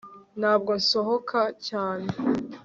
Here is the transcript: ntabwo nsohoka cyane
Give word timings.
ntabwo 0.39 0.71
nsohoka 0.81 1.41
cyane 1.67 2.09